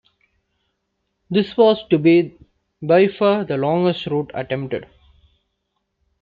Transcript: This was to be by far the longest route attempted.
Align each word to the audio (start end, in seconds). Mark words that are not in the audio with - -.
This 1.29 1.55
was 1.55 1.85
to 1.91 1.99
be 1.99 2.35
by 2.81 3.07
far 3.07 3.45
the 3.45 3.55
longest 3.55 4.07
route 4.07 4.31
attempted. 4.33 4.89